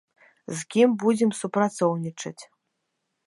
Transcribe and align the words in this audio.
З 0.59 0.63
кім 0.75 0.89
будзем 1.03 1.31
супрацоўнічаць? 1.41 2.39